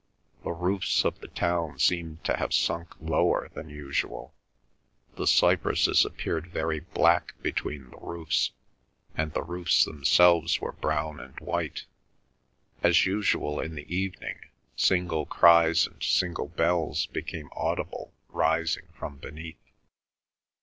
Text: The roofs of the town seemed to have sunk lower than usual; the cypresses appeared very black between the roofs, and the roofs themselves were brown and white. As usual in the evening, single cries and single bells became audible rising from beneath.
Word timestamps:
The 0.43 0.51
roofs 0.51 1.05
of 1.05 1.19
the 1.19 1.27
town 1.27 1.77
seemed 1.77 2.23
to 2.23 2.35
have 2.35 2.55
sunk 2.55 2.99
lower 2.99 3.49
than 3.53 3.69
usual; 3.69 4.33
the 5.15 5.27
cypresses 5.27 6.03
appeared 6.03 6.47
very 6.47 6.79
black 6.79 7.35
between 7.43 7.91
the 7.91 7.97
roofs, 7.99 8.49
and 9.15 9.31
the 9.31 9.43
roofs 9.43 9.85
themselves 9.85 10.59
were 10.59 10.71
brown 10.71 11.19
and 11.19 11.39
white. 11.39 11.85
As 12.81 13.05
usual 13.05 13.59
in 13.59 13.75
the 13.75 13.95
evening, 13.95 14.39
single 14.75 15.27
cries 15.27 15.85
and 15.85 16.01
single 16.01 16.47
bells 16.47 17.05
became 17.05 17.49
audible 17.55 18.11
rising 18.29 18.87
from 18.97 19.17
beneath. 19.19 19.61